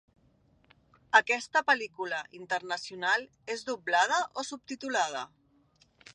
[1.19, 5.25] Aquesta pel·lícula internacional és doblada o subtitulada?